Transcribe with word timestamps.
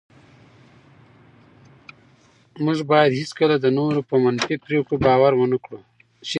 موږ 2.63 2.79
باید 2.91 3.11
هېڅکله 3.21 3.55
د 3.59 3.65
نورو 3.77 3.99
په 4.09 4.15
منفي 4.23 4.55
پرېکړو 4.65 4.95
باور 5.05 5.33
ونه 5.37 5.57
کړو. 5.63 5.79